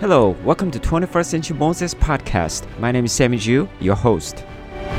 Hello, 0.00 0.36
welcome 0.44 0.70
to 0.70 0.78
21st 0.78 1.26
Century 1.26 1.56
Moses 1.56 1.92
Podcast. 1.92 2.68
My 2.78 2.92
name 2.92 3.06
is 3.06 3.12
Sammy 3.12 3.36
Ju, 3.36 3.68
your 3.80 3.96
host. 3.96 4.44
We 4.76 4.82
are 4.84 4.94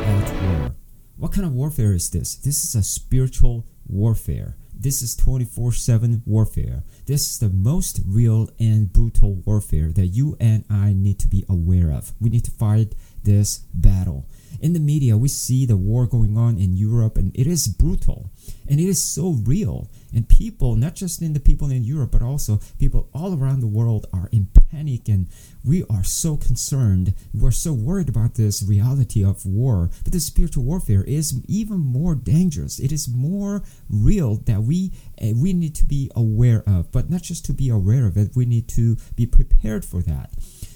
at 0.00 0.42
war. 0.42 0.74
What 1.18 1.32
kind 1.32 1.46
of 1.46 1.52
warfare 1.52 1.92
is 1.92 2.08
this? 2.08 2.34
This 2.36 2.64
is 2.64 2.74
a 2.74 2.82
spiritual 2.82 3.66
warfare. 3.86 4.56
This 4.72 5.02
is 5.02 5.14
24 5.16 5.72
7 5.72 6.22
warfare. 6.24 6.82
This 7.04 7.30
is 7.30 7.38
the 7.40 7.50
most 7.50 8.00
real 8.08 8.48
and 8.58 8.90
brutal 8.90 9.34
warfare 9.44 9.92
that 9.92 10.06
you 10.06 10.38
and 10.40 10.64
I 10.70 10.94
need 10.94 11.18
to 11.18 11.28
be 11.28 11.44
aware 11.50 11.92
of. 11.92 12.14
We 12.22 12.30
need 12.30 12.44
to 12.44 12.50
fight 12.50 12.94
this 13.22 13.66
battle. 13.74 14.30
In 14.62 14.72
the 14.72 14.80
media, 14.80 15.18
we 15.18 15.28
see 15.28 15.66
the 15.66 15.76
war 15.76 16.06
going 16.06 16.38
on 16.38 16.56
in 16.56 16.74
Europe, 16.74 17.18
and 17.18 17.36
it 17.38 17.46
is 17.46 17.68
brutal 17.68 18.30
and 18.68 18.80
it 18.80 18.88
is 18.88 19.02
so 19.02 19.30
real. 19.30 19.88
And 20.14 20.28
people, 20.28 20.76
not 20.76 20.94
just 20.94 21.20
in 21.20 21.32
the 21.32 21.40
people 21.40 21.70
in 21.70 21.84
Europe, 21.84 22.12
but 22.12 22.22
also 22.22 22.60
people 22.78 23.08
all 23.12 23.38
around 23.38 23.60
the 23.60 23.66
world, 23.66 24.06
are 24.12 24.28
in 24.32 24.48
panic, 24.70 25.08
and 25.08 25.28
we 25.64 25.84
are 25.90 26.04
so 26.04 26.36
concerned. 26.36 27.14
We're 27.34 27.50
so 27.50 27.72
worried 27.72 28.08
about 28.08 28.34
this 28.34 28.62
reality 28.62 29.24
of 29.24 29.44
war. 29.44 29.90
But 30.04 30.12
the 30.12 30.20
spiritual 30.20 30.64
warfare 30.64 31.02
is 31.02 31.42
even 31.46 31.78
more 31.78 32.14
dangerous. 32.14 32.78
It 32.78 32.92
is 32.92 33.08
more 33.08 33.62
real 33.90 34.36
that 34.46 34.62
we 34.62 34.92
uh, 35.20 35.32
we 35.34 35.52
need 35.52 35.74
to 35.76 35.84
be 35.84 36.10
aware 36.14 36.62
of. 36.66 36.92
But 36.92 37.10
not 37.10 37.22
just 37.22 37.44
to 37.46 37.52
be 37.52 37.68
aware 37.68 38.06
of 38.06 38.16
it, 38.16 38.30
we 38.34 38.46
need 38.46 38.68
to 38.68 38.96
be 39.16 39.26
prepared 39.26 39.84
for 39.84 40.02
that. 40.02 40.30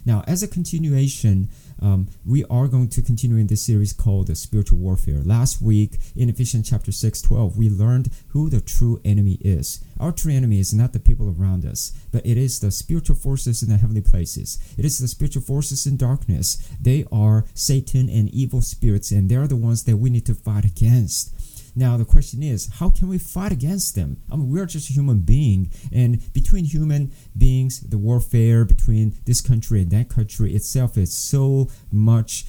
Now, 0.04 0.24
as 0.26 0.42
a 0.42 0.48
continuation 0.48 1.50
um, 1.80 2.08
we 2.26 2.44
are 2.44 2.68
going 2.68 2.88
to 2.88 3.02
continue 3.02 3.36
in 3.36 3.46
this 3.46 3.62
series 3.62 3.92
called 3.92 4.26
the 4.26 4.36
spiritual 4.36 4.78
warfare. 4.78 5.22
Last 5.24 5.62
week 5.62 5.98
in 6.14 6.28
Ephesians 6.28 6.68
chapter 6.68 6.92
6 6.92 7.22
12, 7.22 7.56
we 7.56 7.68
learned 7.68 8.10
who 8.28 8.50
the 8.50 8.60
true 8.60 9.00
enemy 9.04 9.38
is. 9.40 9.82
Our 9.98 10.12
true 10.12 10.32
enemy 10.32 10.60
is 10.60 10.74
not 10.74 10.92
the 10.92 11.00
people 11.00 11.34
around 11.38 11.64
us, 11.64 11.92
but 12.12 12.24
it 12.26 12.36
is 12.36 12.60
the 12.60 12.70
spiritual 12.70 13.16
forces 13.16 13.62
in 13.62 13.68
the 13.68 13.78
heavenly 13.78 14.00
places. 14.00 14.58
It 14.78 14.84
is 14.84 14.98
the 14.98 15.08
spiritual 15.08 15.42
forces 15.42 15.86
in 15.86 15.96
darkness. 15.96 16.56
They 16.80 17.06
are 17.12 17.44
Satan 17.54 18.08
and 18.08 18.28
evil 18.30 18.60
spirits, 18.60 19.10
and 19.10 19.28
they 19.28 19.36
are 19.36 19.46
the 19.46 19.56
ones 19.56 19.84
that 19.84 19.96
we 19.96 20.10
need 20.10 20.26
to 20.26 20.34
fight 20.34 20.64
against. 20.64 21.34
Now 21.74 21.96
the 21.96 22.04
question 22.04 22.42
is, 22.42 22.68
how 22.74 22.90
can 22.90 23.08
we 23.08 23.18
fight 23.18 23.52
against 23.52 23.94
them? 23.94 24.22
I 24.30 24.36
mean, 24.36 24.50
we're 24.50 24.66
just 24.66 24.90
a 24.90 24.92
human 24.92 25.20
being, 25.20 25.70
and 25.92 26.32
between 26.32 26.64
human 26.64 27.12
beings, 27.36 27.80
the 27.80 27.98
warfare 27.98 28.64
between 28.64 29.14
this 29.24 29.40
country 29.40 29.82
and 29.82 29.90
that 29.90 30.08
country 30.08 30.54
itself 30.54 30.96
is 30.98 31.12
so 31.12 31.68
much 31.92 32.46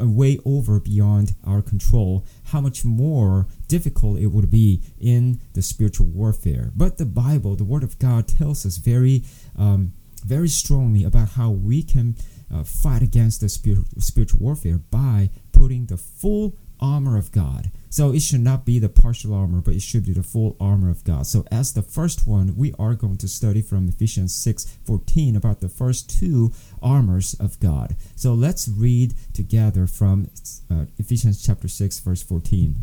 uh, 0.00 0.08
way 0.08 0.38
over 0.44 0.80
beyond 0.80 1.34
our 1.46 1.62
control. 1.62 2.24
How 2.44 2.60
much 2.60 2.84
more 2.84 3.46
difficult 3.68 4.18
it 4.18 4.28
would 4.28 4.50
be 4.50 4.82
in 4.98 5.40
the 5.52 5.62
spiritual 5.62 6.06
warfare. 6.06 6.72
But 6.74 6.98
the 6.98 7.06
Bible, 7.06 7.56
the 7.56 7.64
Word 7.64 7.82
of 7.82 7.98
God, 7.98 8.28
tells 8.28 8.64
us 8.64 8.76
very, 8.76 9.24
um, 9.58 9.92
very 10.24 10.48
strongly 10.48 11.04
about 11.04 11.30
how 11.30 11.50
we 11.50 11.82
can 11.82 12.16
uh, 12.52 12.64
fight 12.64 13.02
against 13.02 13.40
the 13.40 13.48
spiritual 13.48 14.40
warfare 14.40 14.78
by 14.78 15.30
putting 15.52 15.86
the 15.86 15.96
full 15.96 16.56
armor 16.80 17.16
of 17.16 17.32
God. 17.32 17.70
So 17.90 18.12
it 18.12 18.22
should 18.22 18.40
not 18.40 18.64
be 18.64 18.78
the 18.78 18.88
partial 18.88 19.32
armor, 19.32 19.60
but 19.60 19.74
it 19.74 19.82
should 19.82 20.04
be 20.04 20.12
the 20.12 20.22
full 20.22 20.56
armor 20.58 20.90
of 20.90 21.04
God. 21.04 21.26
So 21.26 21.44
as 21.52 21.72
the 21.72 21.82
first 21.82 22.26
one, 22.26 22.56
we 22.56 22.74
are 22.78 22.94
going 22.94 23.18
to 23.18 23.28
study 23.28 23.62
from 23.62 23.88
Ephesians 23.88 24.34
6 24.34 24.78
14 24.84 25.36
about 25.36 25.60
the 25.60 25.68
first 25.68 26.10
two 26.10 26.52
armors 26.82 27.34
of 27.34 27.60
God. 27.60 27.94
So 28.16 28.34
let's 28.34 28.68
read 28.68 29.14
together 29.32 29.86
from 29.86 30.28
uh, 30.70 30.86
Ephesians 30.98 31.44
chapter 31.44 31.68
6, 31.68 32.00
verse 32.00 32.22
14. 32.22 32.82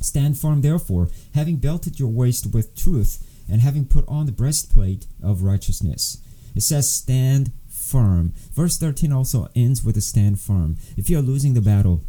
Stand 0.00 0.38
firm, 0.38 0.62
therefore, 0.62 1.08
having 1.34 1.56
belted 1.56 2.00
your 2.00 2.08
waist 2.08 2.52
with 2.54 2.74
truth, 2.74 3.26
and 3.50 3.60
having 3.60 3.84
put 3.84 4.08
on 4.08 4.26
the 4.26 4.32
breastplate 4.32 5.06
of 5.22 5.42
righteousness. 5.42 6.22
It 6.54 6.62
says, 6.62 6.90
Stand 6.90 7.52
firm. 7.68 8.32
Verse 8.52 8.78
13 8.78 9.12
also 9.12 9.48
ends 9.54 9.84
with 9.84 9.96
a 9.96 10.00
stand 10.00 10.40
firm. 10.40 10.76
If 10.96 11.10
you 11.10 11.18
are 11.18 11.22
losing 11.22 11.54
the 11.54 11.60
battle, 11.60 12.02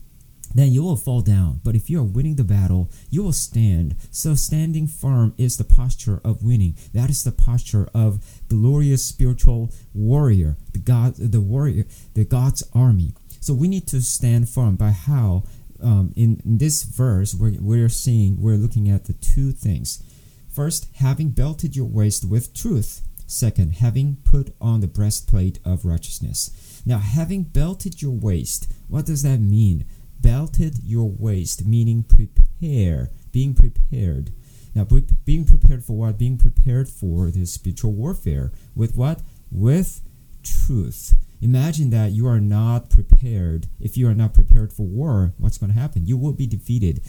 then 0.53 0.71
you 0.71 0.83
will 0.83 0.95
fall 0.95 1.21
down. 1.21 1.61
But 1.63 1.75
if 1.75 1.89
you 1.89 1.99
are 1.99 2.03
winning 2.03 2.35
the 2.35 2.43
battle, 2.43 2.89
you 3.09 3.23
will 3.23 3.33
stand. 3.33 3.95
So 4.11 4.35
standing 4.35 4.87
firm 4.87 5.33
is 5.37 5.57
the 5.57 5.63
posture 5.63 6.21
of 6.23 6.43
winning. 6.43 6.75
That 6.93 7.09
is 7.09 7.23
the 7.23 7.31
posture 7.31 7.89
of 7.93 8.23
glorious 8.49 9.03
spiritual 9.03 9.71
warrior, 9.93 10.57
the 10.71 10.79
God, 10.79 11.15
the 11.15 11.41
warrior, 11.41 11.85
the 12.13 12.25
God's 12.25 12.63
army. 12.73 13.13
So 13.39 13.53
we 13.53 13.67
need 13.67 13.87
to 13.87 14.01
stand 14.01 14.49
firm 14.49 14.75
by 14.75 14.91
how 14.91 15.43
um, 15.81 16.13
in, 16.15 16.41
in 16.45 16.59
this 16.59 16.83
verse 16.83 17.35
we're, 17.35 17.57
we're 17.59 17.89
seeing 17.89 18.41
we're 18.41 18.55
looking 18.55 18.89
at 18.89 19.05
the 19.05 19.13
two 19.13 19.51
things. 19.51 20.01
First, 20.49 20.87
having 20.97 21.29
belted 21.29 21.75
your 21.75 21.87
waist 21.87 22.29
with 22.29 22.53
truth. 22.53 23.01
Second, 23.25 23.75
having 23.75 24.17
put 24.23 24.53
on 24.61 24.81
the 24.81 24.87
breastplate 24.87 25.57
of 25.65 25.85
righteousness. 25.85 26.81
Now, 26.85 26.99
having 26.99 27.43
belted 27.43 28.01
your 28.01 28.11
waist, 28.11 28.71
what 28.87 29.05
does 29.05 29.23
that 29.23 29.39
mean? 29.39 29.85
Belted 30.23 30.79
your 30.83 31.07
waist, 31.07 31.65
meaning 31.65 32.01
prepare, 32.01 33.11
being 33.31 33.53
prepared. 33.53 34.31
Now, 34.73 34.87
being 35.25 35.45
prepared 35.45 35.83
for 35.83 35.93
what? 35.93 36.17
Being 36.17 36.39
prepared 36.39 36.89
for 36.89 37.29
this 37.29 37.53
spiritual 37.53 37.91
warfare. 37.91 38.51
With 38.75 38.95
what? 38.95 39.21
With 39.51 40.01
truth. 40.41 41.13
Imagine 41.41 41.91
that 41.91 42.13
you 42.13 42.25
are 42.25 42.39
not 42.39 42.89
prepared. 42.89 43.67
If 43.79 43.97
you 43.97 44.07
are 44.07 44.15
not 44.15 44.33
prepared 44.33 44.73
for 44.73 44.87
war, 44.87 45.33
what's 45.37 45.59
going 45.59 45.73
to 45.73 45.79
happen? 45.79 46.07
You 46.07 46.17
will 46.17 46.31
be 46.31 46.47
defeated. 46.47 47.01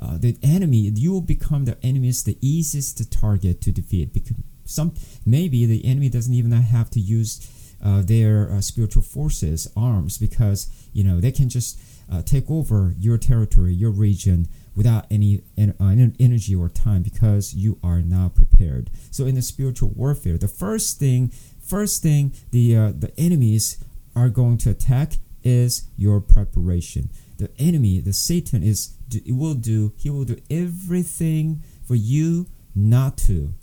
Uh, 0.00 0.16
the 0.16 0.38
enemy, 0.42 0.78
you 0.94 1.12
will 1.12 1.20
become 1.20 1.66
the 1.66 1.76
enemy's 1.84 2.22
the 2.24 2.38
easiest 2.40 3.12
target 3.12 3.60
to 3.62 3.72
defeat. 3.72 4.14
Because 4.14 4.36
some 4.64 4.94
maybe 5.26 5.66
the 5.66 5.84
enemy 5.84 6.08
doesn't 6.08 6.32
even 6.32 6.52
have 6.52 6.88
to 6.90 7.00
use 7.00 7.50
uh, 7.84 8.02
their 8.02 8.50
uh, 8.50 8.60
spiritual 8.60 9.02
forces, 9.02 9.70
arms, 9.76 10.16
because 10.18 10.68
you 10.92 11.02
know 11.02 11.20
they 11.20 11.32
can 11.32 11.48
just 11.48 11.78
uh, 12.10 12.22
take 12.22 12.50
over 12.50 12.94
your 12.98 13.18
territory, 13.18 13.72
your 13.72 13.90
region, 13.90 14.48
without 14.74 15.06
any 15.10 15.42
en- 15.56 15.74
uh, 15.80 15.94
energy 16.18 16.54
or 16.54 16.68
time 16.68 17.02
because 17.02 17.54
you 17.54 17.78
are 17.82 18.00
not 18.00 18.34
prepared. 18.34 18.90
So 19.10 19.26
in 19.26 19.34
the 19.34 19.42
spiritual 19.42 19.90
warfare, 19.90 20.38
the 20.38 20.48
first 20.48 20.98
thing, 20.98 21.32
first 21.60 22.02
thing 22.02 22.32
the 22.50 22.76
uh, 22.76 22.92
the 22.96 23.12
enemies 23.18 23.78
are 24.16 24.28
going 24.28 24.58
to 24.58 24.70
attack 24.70 25.14
is 25.42 25.84
your 25.96 26.20
preparation. 26.20 27.10
The 27.38 27.50
enemy, 27.58 28.00
the 28.00 28.12
Satan, 28.12 28.62
is 28.62 28.94
will 29.26 29.54
do. 29.54 29.92
He 29.96 30.10
will 30.10 30.24
do 30.24 30.38
everything 30.50 31.62
for 31.86 31.94
you 31.94 32.46
not 32.74 33.16
to, 33.18 33.54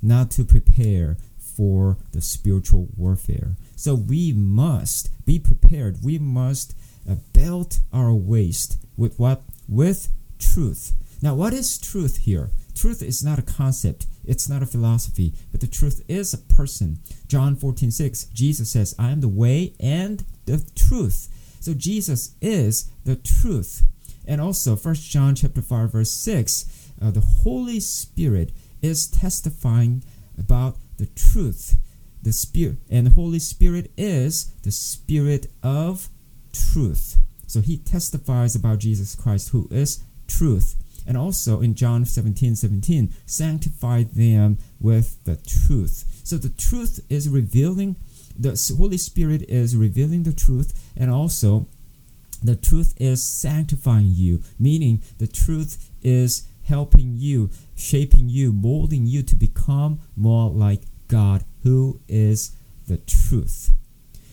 not 0.00 0.30
to 0.32 0.44
prepare 0.44 1.16
for 1.38 1.98
the 2.12 2.20
spiritual 2.20 2.88
warfare. 2.96 3.56
So 3.76 3.94
we 3.94 4.32
must 4.32 5.10
be 5.24 5.38
prepared. 5.38 5.98
We 6.02 6.18
must 6.18 6.74
belt 7.32 7.80
our 7.92 8.12
waist 8.12 8.76
with 8.96 9.18
what? 9.18 9.42
With 9.68 10.08
truth. 10.38 10.92
Now, 11.22 11.34
what 11.34 11.52
is 11.52 11.78
truth 11.78 12.18
here? 12.18 12.50
Truth 12.74 13.02
is 13.02 13.24
not 13.24 13.38
a 13.38 13.42
concept, 13.42 14.06
it's 14.24 14.48
not 14.48 14.62
a 14.62 14.66
philosophy, 14.66 15.34
but 15.50 15.60
the 15.60 15.66
truth 15.66 16.02
is 16.08 16.32
a 16.32 16.38
person. 16.38 16.98
John 17.28 17.56
14 17.56 17.90
6, 17.90 18.24
Jesus 18.26 18.70
says, 18.70 18.94
I 18.98 19.10
am 19.10 19.20
the 19.20 19.28
way 19.28 19.74
and 19.78 20.24
the 20.46 20.64
truth. 20.74 21.28
So 21.60 21.74
Jesus 21.74 22.34
is 22.40 22.90
the 23.04 23.16
truth. 23.16 23.84
And 24.26 24.40
also, 24.40 24.76
1 24.76 24.94
John 24.94 25.34
chapter 25.34 25.62
5, 25.62 25.92
verse 25.92 26.10
6, 26.10 26.90
uh, 27.00 27.10
the 27.10 27.20
Holy 27.20 27.80
Spirit 27.80 28.52
is 28.80 29.08
testifying 29.08 30.02
about 30.38 30.76
the 30.98 31.06
truth. 31.06 31.76
The 32.22 32.32
Spirit 32.32 32.78
and 32.90 33.06
the 33.06 33.14
Holy 33.14 33.40
Spirit 33.40 33.90
is 33.96 34.52
the 34.62 34.70
Spirit 34.70 35.50
of 35.62 36.08
truth. 36.52 37.16
So 37.46 37.60
he 37.60 37.78
testifies 37.78 38.54
about 38.54 38.78
Jesus 38.78 39.14
Christ, 39.14 39.50
who 39.50 39.68
is 39.70 40.02
truth. 40.26 40.76
And 41.06 41.16
also 41.16 41.60
in 41.60 41.74
John 41.74 42.04
17 42.04 42.56
17, 42.56 43.12
sanctify 43.26 44.04
them 44.04 44.58
with 44.80 45.22
the 45.24 45.36
truth. 45.36 46.20
So 46.24 46.36
the 46.36 46.48
truth 46.48 47.00
is 47.10 47.28
revealing, 47.28 47.96
the 48.38 48.74
Holy 48.78 48.96
Spirit 48.96 49.42
is 49.48 49.76
revealing 49.76 50.22
the 50.22 50.32
truth, 50.32 50.92
and 50.96 51.10
also 51.10 51.66
the 52.42 52.56
truth 52.56 52.94
is 52.98 53.22
sanctifying 53.22 54.12
you, 54.12 54.42
meaning 54.58 55.02
the 55.18 55.26
truth 55.26 55.90
is 56.02 56.46
helping 56.64 57.16
you, 57.16 57.50
shaping 57.76 58.28
you, 58.28 58.52
molding 58.52 59.06
you 59.06 59.22
to 59.22 59.36
become 59.36 60.00
more 60.16 60.50
like 60.50 60.82
God, 61.08 61.44
who 61.62 62.00
is 62.08 62.52
the 62.86 62.98
truth. 62.98 63.72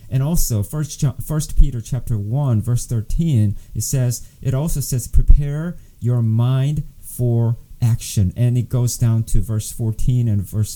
And 0.09 0.23
also, 0.23 0.63
First, 0.63 1.03
First 1.21 1.57
Peter 1.57 1.81
chapter 1.81 2.17
one 2.17 2.61
verse 2.61 2.85
thirteen, 2.85 3.55
it 3.75 3.83
says 3.83 4.27
it 4.41 4.53
also 4.53 4.79
says 4.79 5.07
prepare 5.07 5.77
your 5.99 6.21
mind 6.21 6.83
for 6.99 7.57
action, 7.81 8.33
and 8.35 8.57
it 8.57 8.69
goes 8.69 8.97
down 8.97 9.23
to 9.23 9.41
verse 9.41 9.71
fourteen 9.71 10.27
and 10.27 10.41
verse 10.41 10.75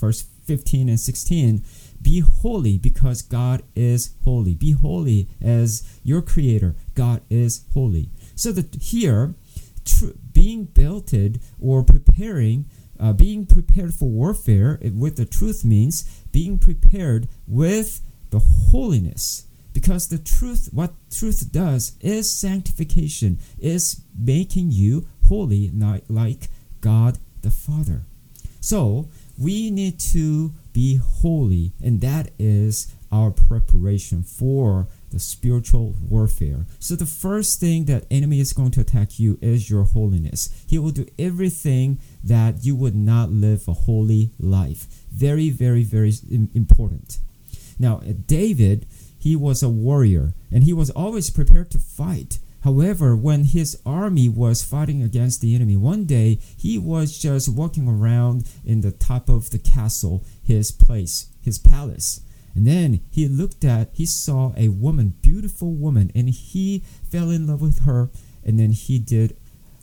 verse 0.00 0.22
fifteen 0.44 0.88
and 0.88 1.00
sixteen. 1.00 1.62
Be 2.00 2.18
holy 2.18 2.78
because 2.78 3.22
God 3.22 3.62
is 3.76 4.14
holy. 4.24 4.54
Be 4.56 4.72
holy 4.72 5.28
as 5.40 6.00
your 6.02 6.20
Creator. 6.20 6.74
God 6.94 7.22
is 7.30 7.64
holy. 7.72 8.10
So 8.34 8.50
that 8.50 8.74
here, 8.74 9.36
tr- 9.84 10.16
being 10.32 10.64
belted 10.64 11.40
or 11.60 11.84
preparing 11.84 12.66
uh, 12.98 13.12
being 13.12 13.46
prepared 13.46 13.94
for 13.94 14.08
warfare 14.08 14.80
with 14.82 15.16
the 15.16 15.24
truth 15.24 15.64
means 15.64 16.04
being 16.32 16.58
prepared 16.58 17.28
with 17.46 18.00
the 18.32 18.40
holiness 18.40 19.46
because 19.72 20.08
the 20.08 20.18
truth 20.18 20.68
what 20.72 20.92
truth 21.10 21.52
does 21.52 21.92
is 22.00 22.30
sanctification 22.30 23.38
is 23.58 24.02
making 24.18 24.72
you 24.72 25.06
holy 25.28 25.70
like 26.08 26.48
god 26.80 27.18
the 27.42 27.50
father 27.50 28.02
so 28.60 29.08
we 29.38 29.70
need 29.70 29.98
to 29.98 30.52
be 30.72 30.96
holy 30.96 31.72
and 31.80 32.00
that 32.00 32.30
is 32.38 32.92
our 33.12 33.30
preparation 33.30 34.22
for 34.22 34.88
the 35.10 35.20
spiritual 35.20 35.94
warfare. 36.08 36.66
So 36.78 36.96
the 36.96 37.06
first 37.06 37.60
thing 37.60 37.84
that 37.84 38.06
enemy 38.10 38.40
is 38.40 38.54
going 38.54 38.70
to 38.72 38.80
attack 38.80 39.20
you 39.20 39.38
is 39.42 39.68
your 39.68 39.84
holiness. 39.84 40.48
He 40.66 40.78
will 40.78 40.90
do 40.90 41.06
everything 41.18 41.98
that 42.24 42.64
you 42.64 42.74
would 42.74 42.96
not 42.96 43.30
live 43.30 43.68
a 43.68 43.74
holy 43.74 44.30
life. 44.40 44.86
Very, 45.12 45.50
very, 45.50 45.84
very 45.84 46.14
important. 46.54 47.18
Now, 47.82 47.98
uh, 47.98 48.12
David, 48.26 48.86
he 49.18 49.36
was 49.36 49.62
a 49.62 49.68
warrior 49.68 50.32
and 50.50 50.64
he 50.64 50.72
was 50.72 50.90
always 50.90 51.28
prepared 51.28 51.70
to 51.72 51.78
fight. 51.78 52.38
However, 52.64 53.14
when 53.14 53.44
his 53.44 53.78
army 53.84 54.28
was 54.28 54.62
fighting 54.62 55.02
against 55.02 55.40
the 55.40 55.54
enemy, 55.54 55.76
one 55.76 56.04
day 56.04 56.38
he 56.56 56.78
was 56.78 57.18
just 57.18 57.48
walking 57.48 57.88
around 57.88 58.48
in 58.64 58.80
the 58.80 58.92
top 58.92 59.28
of 59.28 59.50
the 59.50 59.58
castle, 59.58 60.24
his 60.42 60.72
place, 60.72 61.26
his 61.42 61.58
palace 61.58 62.20
and 62.54 62.66
then 62.66 63.00
he 63.10 63.28
looked 63.28 63.64
at, 63.64 63.90
he 63.92 64.06
saw 64.06 64.52
a 64.56 64.68
woman, 64.68 65.14
beautiful 65.22 65.72
woman, 65.72 66.10
and 66.14 66.28
he 66.28 66.80
fell 67.10 67.30
in 67.30 67.46
love 67.46 67.62
with 67.62 67.80
her. 67.80 68.10
And 68.44 68.58
then 68.58 68.72
he 68.72 68.98
did 68.98 69.36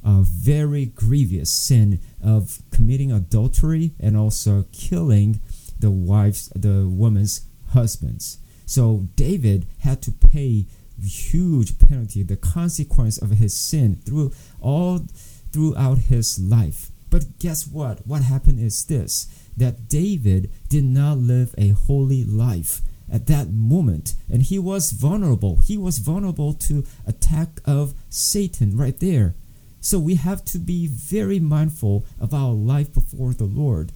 a 0.04 0.22
very 0.22 0.86
grievous 0.86 1.50
sin 1.50 2.00
of 2.24 2.62
committing 2.72 3.12
adultery 3.12 3.94
and 4.00 4.16
also 4.16 4.66
killing 4.72 5.42
the 5.80 5.92
wives, 5.92 6.50
the 6.56 6.88
woman's 6.88 7.42
husbands. 7.72 8.40
So 8.66 9.08
David 9.16 9.66
had 9.80 10.02
to 10.04 10.12
pay 10.12 10.66
huge 11.02 11.80
penalty, 11.80 12.24
the 12.24 12.36
consequence 12.36 13.18
of 13.18 13.32
his 13.32 13.56
sin 13.56 14.02
through 14.06 14.32
all 14.60 15.06
throughout 15.52 15.98
his 15.98 16.40
life. 16.40 16.92
But 17.10 17.40
guess 17.40 17.66
what? 17.68 18.06
What 18.06 18.22
happened 18.22 18.60
is 18.60 18.86
this 18.86 19.28
that 19.58 19.90
David 19.90 20.52
did 20.70 20.84
not 20.84 21.18
live 21.18 21.56
a 21.58 21.70
holy 21.70 22.24
life 22.24 22.82
at 23.12 23.28
that 23.28 23.52
moment 23.52 24.16
and 24.32 24.44
he 24.44 24.60
was 24.60 24.92
vulnerable 24.92 25.58
he 25.58 25.78
was 25.78 25.98
vulnerable 25.98 26.54
to 26.54 26.86
attack 27.08 27.60
of 27.66 27.94
satan 28.10 28.78
right 28.78 29.00
there 29.00 29.36
so 29.82 29.98
we 29.98 30.16
have 30.16 30.44
to 30.46 30.60
be 30.60 30.88
very 30.88 31.40
mindful 31.40 32.06
of 32.20 32.34
our 32.34 32.54
life 32.54 32.94
before 32.94 33.34
the 33.34 33.46
lord 33.46 33.92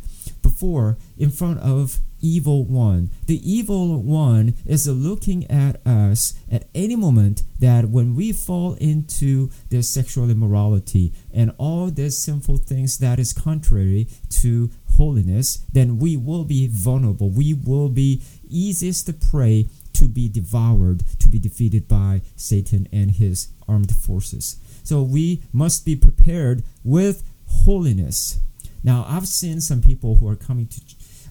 before 0.63 0.98
in 1.18 1.30
front 1.30 1.60
of 1.60 2.00
evil 2.21 2.63
one 2.63 3.10
the 3.27 3.42
evil 3.44 4.01
one 4.01 4.54
is 4.65 4.88
looking 4.88 5.45
at 5.51 5.86
us 5.86 6.36
at 6.50 6.69
any 6.74 6.95
moment 6.95 7.44
that 7.60 7.89
when 7.89 8.15
we 8.15 8.31
fall 8.31 8.75
into 8.75 9.50
their 9.69 9.81
sexual 9.81 10.30
immorality 10.30 11.12
and 11.33 11.51
all 11.57 11.88
these 11.88 12.18
sinful 12.18 12.56
things 12.56 12.98
that 13.00 13.19
is 13.19 13.33
contrary 13.33 14.07
to 14.30 14.69
holiness, 14.92 15.65
then 15.74 15.98
we 15.98 16.15
will 16.15 16.45
be 16.45 16.68
vulnerable. 16.68 17.30
We 17.30 17.54
will 17.54 17.89
be 17.89 18.21
easiest 18.48 19.07
to 19.07 19.13
prey 19.13 19.68
to 19.94 20.06
be 20.06 20.30
devoured, 20.30 21.04
to 21.19 21.27
be 21.27 21.39
defeated 21.39 21.88
by 21.88 22.21
Satan 22.36 22.88
and 22.92 23.12
his 23.12 23.50
armed 23.68 23.94
forces. 23.95 24.57
So 24.83 25.01
we 25.01 25.44
must 25.51 25.86
be 25.86 25.95
prepared 25.95 26.63
with 26.83 27.24
holiness. 27.48 28.39
Now, 28.84 29.06
I've 29.08 29.28
seen 29.28 29.62
some 29.62 29.82
people 29.82 30.16
who 30.16 30.28
are 30.28 30.36
coming 30.36 30.68
to, 30.68 30.82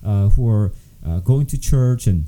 uh, 0.04 0.28
who 0.30 0.48
are 0.48 0.72
uh, 1.06 1.20
going 1.20 1.46
to 1.46 1.58
church 1.58 2.06
and, 2.06 2.26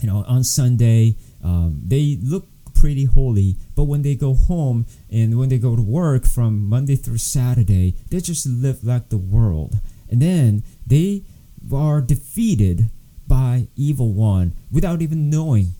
you 0.00 0.08
know, 0.08 0.24
on 0.26 0.44
Sunday, 0.44 1.16
um, 1.42 1.80
they 1.84 2.18
look 2.22 2.46
pretty 2.74 3.04
holy, 3.04 3.56
but 3.74 3.84
when 3.84 4.02
they 4.02 4.14
go 4.14 4.34
home 4.34 4.86
and 5.10 5.38
when 5.38 5.48
they 5.48 5.58
go 5.58 5.74
to 5.74 5.82
work 5.82 6.24
from 6.24 6.68
Monday 6.68 6.96
through 6.96 7.18
Saturday, 7.18 7.96
they 8.10 8.20
just 8.20 8.46
live 8.46 8.84
like 8.84 9.08
the 9.08 9.18
world. 9.18 9.80
And 10.08 10.22
then 10.22 10.62
they 10.86 11.24
are 11.72 12.00
defeated 12.00 12.90
by 13.26 13.68
evil 13.76 14.12
one 14.12 14.54
without 14.70 15.02
even 15.02 15.28
knowing 15.28 15.74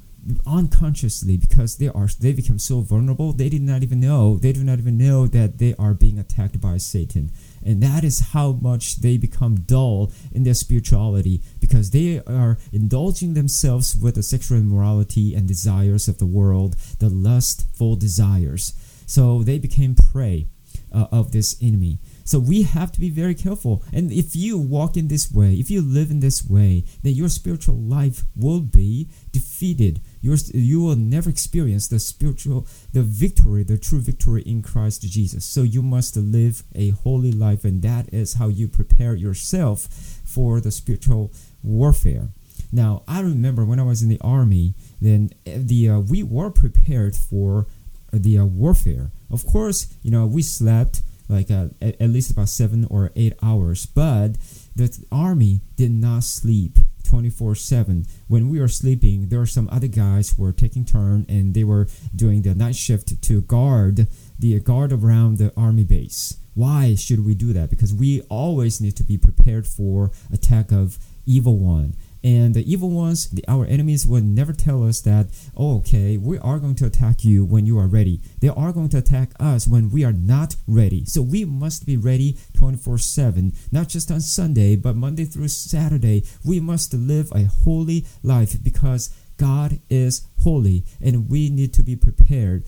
unconsciously 0.47 1.37
because 1.37 1.79
they 1.79 1.89
are 1.89 2.09
they 2.21 2.33
become 2.33 2.59
so 2.59 2.81
vulnerable 2.81 3.33
they 3.33 3.49
did 3.49 3.63
not 3.63 3.83
even 3.83 3.99
know 3.99 4.37
they 4.37 4.53
do 4.53 4.63
not 4.63 4.79
even 4.79 4.99
know 4.99 5.27
that 5.27 5.57
they 5.57 5.75
are 5.79 5.95
being 5.95 6.19
attacked 6.19 6.61
by 6.61 6.77
satan 6.77 7.31
and 7.65 7.83
that 7.83 8.05
is 8.05 8.33
how 8.33 8.53
much 8.53 8.97
they 8.97 9.17
become 9.17 9.57
dull 9.57 10.13
in 10.33 10.45
their 10.45 10.55
spirituality 10.55 11.43
because 11.61 11.91
they 11.91 12.21
are 12.27 12.59
indulging 12.73 13.35
themselves 13.35 13.97
with 13.97 14.15
the 14.15 14.23
sexual 14.23 14.59
immorality 14.59 15.35
and 15.35 15.47
desires 15.47 16.09
of 16.09 16.19
the 16.19 16.27
world 16.27 16.77
the 16.99 17.09
lustful 17.09 17.97
desires 17.97 18.73
so 19.07 19.43
they 19.43 19.59
became 19.59 19.95
prey 19.95 20.47
uh, 20.93 21.07
of 21.13 21.33
this 21.33 21.57
enemy 21.61 21.99
so 22.29 22.39
we 22.39 22.65
have 22.65 22.93
to 22.93 23.01
be 23.01 23.09
very 23.09 23.35
careful. 23.35 23.83
And 23.91 24.13
if 24.13 24.37
you 24.37 24.59
walk 24.59 24.99
in 24.99 25.09
this 25.09 25.33
way, 25.33 25.55
if 25.55 25.71
you 25.71 25.81
live 25.81 26.11
in 26.11 26.21
this 26.21 26.45
way, 26.45 26.85
then 27.03 27.15
your 27.15 27.31
spiritual 27.31 27.77
life 27.77 28.25
will 28.37 28.61
be 28.61 29.09
defeated. 29.33 30.03
Your, 30.21 30.37
you 30.53 30.81
will 30.81 30.97
never 30.97 31.31
experience 31.31 31.89
the 31.89 31.99
spiritual, 31.99 32.67
the 32.93 33.03
victory, 33.03 33.63
the 33.63 33.79
true 33.79 34.01
victory 34.01 34.43
in 34.43 34.63
Christ 34.63 35.03
Jesus. 35.03 35.45
So 35.45 35.63
you 35.63 35.83
must 35.83 36.17
live 36.17 36.63
a 36.75 36.91
holy 36.91 37.33
life, 37.33 37.65
and 37.65 37.83
that 37.83 38.13
is 38.13 38.35
how 38.35 38.49
you 38.49 38.69
prepare 38.69 39.15
yourself 39.15 39.89
for 40.25 40.61
the 40.61 40.71
spiritual 40.71 41.33
warfare. 41.63 42.29
Now, 42.73 43.03
I 43.09 43.21
remember 43.21 43.65
when 43.65 43.81
I 43.81 43.85
was 43.85 44.03
in 44.03 44.09
the 44.09 44.21
army, 44.21 44.75
then 45.01 45.31
the 45.45 45.89
uh, 45.89 46.01
we 46.01 46.23
were 46.23 46.51
prepared 46.51 47.17
for 47.17 47.67
the 48.13 48.39
uh, 48.39 48.45
warfare. 48.45 49.11
Of 49.31 49.47
course, 49.47 49.95
you 50.03 50.11
know 50.11 50.27
we 50.27 50.43
slept 50.43 51.03
like 51.29 51.51
uh, 51.51 51.69
at, 51.81 52.01
at 52.01 52.11
least 52.11 52.31
about 52.31 52.49
seven 52.49 52.87
or 52.91 53.11
eight 53.17 53.35
hours. 53.43 53.87
But 53.87 54.35
the 54.77 54.97
army 55.11 55.61
did 55.77 55.93
not 55.93 56.25
sleep 56.25 56.79
24 57.09 57.55
7 57.55 58.05
when 58.27 58.51
we 58.51 58.61
were 58.61 58.69
sleeping 58.69 59.29
there 59.29 59.41
are 59.41 59.47
some 59.47 59.69
other 59.73 59.87
guys 59.87 60.31
who 60.31 60.43
were 60.43 60.53
taking 60.53 60.85
turn 60.85 61.25
and 61.27 61.55
they 61.55 61.65
were 61.65 61.89
doing 62.15 62.43
the 62.43 62.55
night 62.55 62.77
shift 62.77 63.21
to 63.23 63.41
guard 63.41 64.07
the 64.39 64.61
guard 64.61 64.93
around 64.93 65.39
the 65.39 65.53
army 65.57 65.85
base. 65.85 66.37
Why 66.55 66.95
should 66.95 67.25
we 67.25 67.35
do 67.35 67.53
that? 67.53 67.71
Because 67.71 67.95
we 67.95 68.21
always 68.23 68.81
need 68.81 68.97
to 68.97 69.05
be 69.05 69.17
prepared 69.17 69.67
for 69.67 70.11
attack 70.33 70.71
of 70.71 70.99
evil 71.25 71.57
one 71.57 71.95
and 72.29 72.55
the 72.55 72.71
evil 72.71 72.91
ones, 72.91 73.31
the, 73.31 73.43
our 73.49 73.65
enemies, 73.65 74.07
will 74.07 74.21
never 74.21 74.53
tell 74.53 74.87
us 74.87 75.01
that, 75.01 75.29
oh, 75.57 75.79
okay, 75.79 76.19
we 76.19 76.37
are 76.41 76.59
going 76.59 76.75
to 76.75 76.85
attack 76.85 77.25
you 77.25 77.43
when 77.43 77.65
you 77.65 77.79
are 77.79 77.87
ready. 77.87 78.21
They 78.43 78.51
are 78.51 78.71
going 78.71 78.91
to 78.91 78.99
attack 78.99 79.31
us 79.41 79.67
when 79.67 79.91
we 79.91 80.05
are 80.05 80.13
not 80.13 80.55
ready. 80.67 81.07
So 81.07 81.23
we 81.23 81.47
must 81.47 81.87
be 81.87 81.97
ready 81.97 82.37
24 82.53 82.99
7, 82.99 83.55
not 83.73 83.89
just 83.89 84.11
on 84.11 84.21
Sunday, 84.21 84.77
but 84.77 84.95
Monday 84.95 85.25
through 85.25 85.49
Saturday. 85.49 86.23
We 86.45 86.61
must 86.61 86.93
live 86.93 87.33
a 87.33 87.45
holy 87.45 88.05
life 88.23 88.63
because 88.63 89.09
God 89.39 89.81
is 89.89 90.27
holy 90.41 90.85
and 91.01 91.31
we 91.31 91.49
need 91.49 91.73
to 91.75 91.83
be 91.83 91.97
prepared 91.97 92.67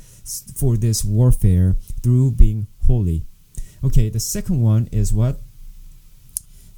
for 0.56 0.78
this 0.78 1.04
warfare 1.04 1.76
through 2.02 2.30
being 2.30 2.66
holy. 2.86 3.26
Okay, 3.84 4.08
the 4.08 4.20
second 4.20 4.62
one 4.62 4.88
is 4.90 5.12
what? 5.12 5.42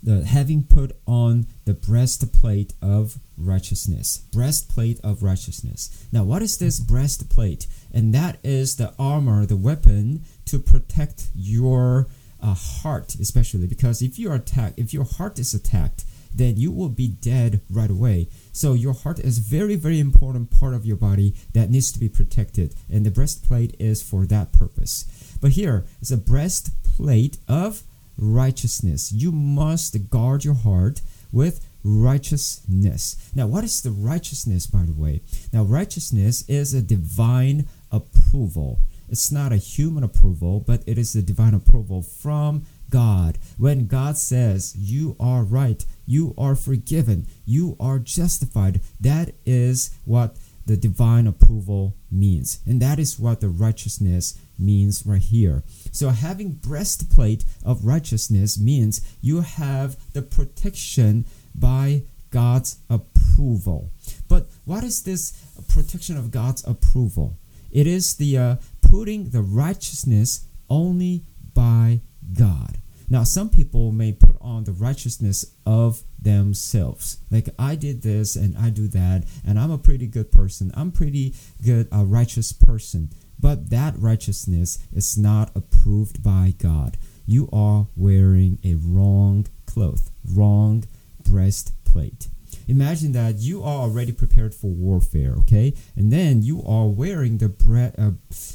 The 0.02 0.25
having 0.25 0.64
put 0.64 0.92
on 1.06 1.47
the 1.64 1.75
breastplate 1.75 2.73
of 2.82 3.18
righteousness. 3.38 4.18
Breastplate 4.32 5.00
of 5.04 5.23
righteousness. 5.23 6.06
Now 6.11 6.25
what 6.25 6.42
is 6.42 6.59
this 6.59 6.80
breastplate? 6.80 7.66
And 7.92 8.14
that 8.14 8.38
is 8.42 8.76
the 8.76 8.94
armor 8.99 9.47
the 9.47 9.56
weapon 9.56 10.23
to 10.47 10.59
protect 10.59 11.30
your 11.35 12.09
uh, 12.42 12.54
heart 12.54 13.14
especially 13.14 13.68
because 13.68 14.02
if 14.02 14.18
you 14.18 14.28
are 14.30 14.35
attacked 14.35 14.76
if 14.76 14.92
your 14.92 15.04
heart 15.04 15.38
is 15.38 15.54
attacked 15.54 16.04
then 16.35 16.56
you 16.56 16.73
will 16.73 16.88
be 16.88 17.09
dead 17.09 17.61
right 17.71 17.90
away. 17.90 18.26
So 18.52 18.73
your 18.73 18.94
heart 18.94 19.21
is 19.21 19.38
very 19.38 19.76
very 19.76 20.00
important 20.00 20.50
part 20.50 20.75
of 20.75 20.85
your 20.85 20.97
body 20.97 21.35
that 21.52 21.71
needs 21.71 21.92
to 21.92 22.00
be 22.00 22.09
protected. 22.09 22.75
And 22.90 23.06
the 23.06 23.11
breastplate 23.11 23.76
is 23.78 24.02
for 24.02 24.26
that 24.26 24.52
purpose. 24.52 25.04
But 25.40 25.52
here 25.52 25.85
is 26.00 26.11
a 26.11 26.16
breastplate 26.16 27.38
of 27.47 27.82
righteousness. 28.16 29.12
You 29.12 29.33
must 29.33 30.11
guard 30.11 30.45
your 30.45 30.54
heart 30.54 31.02
with 31.33 31.66
righteousness. 31.85 33.16
Now, 33.35 33.47
what 33.47 33.64
is 33.64 33.83
the 33.83 33.90
righteousness, 33.90 34.66
by 34.66 34.83
the 34.83 34.92
way? 34.92 35.23
Now, 35.52 35.64
righteousness 35.64 36.45
is 36.49 36.75
a 36.75 36.83
divine 36.83 37.66
approval. 37.90 38.81
It's 39.09 39.33
not 39.33 39.52
a 39.52 39.57
human 39.57 40.04
approval, 40.04 40.61
but 40.61 40.83
it 40.87 40.99
is 40.99 41.14
a 41.14 41.23
divine 41.23 41.54
approval 41.54 42.02
from 42.02 42.64
God. 42.88 43.38
When 43.59 43.87
God 43.87 44.16
says, 44.16 44.75
You 44.76 45.16
are 45.19 45.42
right, 45.42 45.85
you 46.07 46.35
are 46.38 46.54
forgiven, 46.54 47.26
you 47.45 47.76
are 47.81 47.99
justified, 47.99 48.81
that 49.00 49.33
is 49.45 49.95
what 50.04 50.37
the 50.66 50.76
divine 50.76 51.26
approval 51.26 51.95
means. 52.11 52.61
And 52.66 52.81
that 52.81 52.99
is 52.99 53.19
what 53.19 53.40
the 53.40 53.49
righteousness 53.49 54.38
means 54.59 55.04
right 55.06 55.21
here. 55.21 55.62
So 55.90 56.11
having 56.11 56.52
breastplate 56.52 57.44
of 57.64 57.85
righteousness 57.85 58.59
means 58.59 59.00
you 59.21 59.40
have 59.40 59.97
the 60.12 60.23
protection 60.23 61.25
by 61.54 62.02
God's 62.30 62.78
approval. 62.88 63.90
But 64.28 64.49
what 64.64 64.85
is 64.85 65.02
this 65.02 65.32
protection 65.68 66.16
of 66.16 66.30
God's 66.30 66.66
approval? 66.66 67.38
It 67.71 67.87
is 67.87 68.16
the 68.16 68.37
uh, 68.38 68.56
putting 68.80 69.30
the 69.30 69.42
righteousness 69.42 70.47
only 70.68 71.25
by 71.54 72.00
God. 72.32 72.78
Now, 73.09 73.25
some 73.25 73.50
people 73.50 73.92
may 73.92 74.12
put 74.12 74.37
on 74.40 74.64
the 74.64 74.73
righteousness 74.73 75.44
of 75.66 76.02
themselves. 76.18 77.18
Like, 77.30 77.50
I 77.59 77.75
did 77.75 78.00
this 78.00 78.37
and 78.37 78.56
I 78.56 78.71
do 78.71 78.88
that, 78.88 79.25
and 79.47 79.59
I'm 79.59 79.71
a 79.71 79.76
pretty 79.76 80.06
good 80.06 80.32
person. 80.32 80.73
I'm 80.75 80.92
pretty 80.92 81.35
good, 81.62 81.88
a 81.92 82.06
righteous 82.06 82.52
person. 82.52 83.11
But 83.42 83.68
that 83.68 83.99
righteousness 83.99 84.78
is 84.94 85.18
not 85.18 85.50
approved 85.54 86.22
by 86.22 86.54
God. 86.56 86.96
You 87.26 87.50
are 87.52 87.88
wearing 87.96 88.58
a 88.64 88.75
wrong 88.75 89.46
cloth, 89.66 90.11
wrong 90.25 90.84
breastplate. 91.22 92.28
Imagine 92.68 93.12
that 93.12 93.38
you 93.38 93.62
are 93.62 93.80
already 93.80 94.12
prepared 94.12 94.54
for 94.54 94.68
warfare, 94.70 95.34
okay? 95.40 95.75
And 95.96 96.12
then 96.12 96.42
you 96.42 96.62
are 96.62 96.87
wearing 96.87 97.38
the 97.38 97.49
bre- 97.49 97.94
uh, 97.99 98.12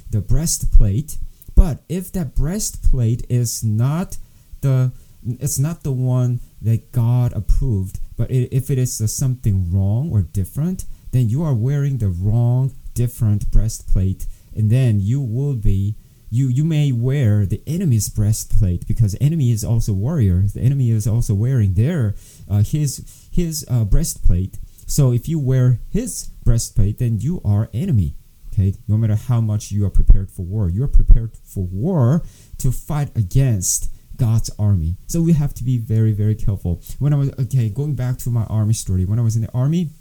the 0.09 0.21
breastplate, 0.21 1.17
but 1.55 1.83
if 1.89 2.11
that 2.13 2.33
breastplate 2.33 3.25
is 3.29 3.63
not 3.63 4.17
the 4.61 4.91
it's 5.27 5.59
not 5.59 5.83
the 5.83 5.91
one 5.91 6.39
that 6.61 6.91
God 6.91 7.33
approved, 7.33 7.99
but 8.15 8.31
if 8.31 8.69
it 8.69 8.77
is 8.77 9.01
uh, 9.01 9.07
something 9.07 9.71
wrong 9.71 10.09
or 10.11 10.21
different, 10.21 10.85
then 11.11 11.29
you 11.29 11.43
are 11.43 11.53
wearing 11.53 11.97
the 11.97 12.07
wrong, 12.09 12.71
different 12.93 13.51
breastplate, 13.51 14.25
and 14.57 14.69
then 14.69 14.99
you 14.99 15.21
will 15.21 15.55
be 15.55 15.95
you 16.29 16.47
you 16.49 16.65
may 16.65 16.91
wear 16.91 17.45
the 17.45 17.61
enemy's 17.65 18.09
breastplate 18.09 18.85
because 18.87 19.15
enemy 19.21 19.51
is 19.51 19.63
also 19.63 19.93
warrior. 19.93 20.43
The 20.53 20.61
enemy 20.61 20.91
is 20.91 21.07
also 21.07 21.33
wearing 21.33 21.75
their 21.75 22.15
uh, 22.49 22.63
his 22.63 23.29
his 23.31 23.65
uh, 23.69 23.85
breastplate. 23.85 24.57
So 24.85 25.13
if 25.13 25.29
you 25.29 25.39
wear 25.39 25.79
his 25.89 26.29
breastplate, 26.43 26.97
then 26.97 27.19
you 27.19 27.41
are 27.45 27.69
enemy. 27.73 28.15
Okay, 28.53 28.73
no 28.87 28.97
matter 28.97 29.15
how 29.15 29.39
much 29.39 29.71
you 29.71 29.85
are 29.85 29.89
prepared 29.89 30.31
for 30.31 30.43
war, 30.43 30.69
you 30.69 30.83
are 30.83 30.87
prepared 30.87 31.37
for 31.37 31.63
war 31.65 32.23
to 32.57 32.71
fight 32.71 33.15
against 33.15 33.91
God's 34.17 34.49
army. 34.57 34.97
So 35.05 35.21
we 35.21 35.33
have 35.33 35.53
to 35.55 35.63
be 35.63 35.77
very, 35.77 36.11
very 36.11 36.35
careful. 36.35 36.81
When 36.97 37.13
I 37.13 37.17
was 37.17 37.31
okay, 37.39 37.69
going 37.69 37.93
back 37.93 38.17
to 38.19 38.29
my 38.29 38.45
army 38.45 38.73
story, 38.73 39.05
when 39.05 39.19
I 39.19 39.21
was 39.21 39.35
in 39.35 39.43
the 39.43 39.51
army, 39.53 39.91